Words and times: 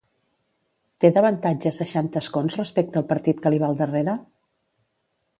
Té 1.03 1.09
d'avantatge 1.17 1.71
seixanta 1.75 2.23
escons 2.25 2.57
respecte 2.59 2.99
al 3.01 3.05
partit 3.11 3.43
que 3.43 3.51
li 3.55 3.61
va 3.65 3.69
al 3.75 3.77
darrere? 3.83 4.17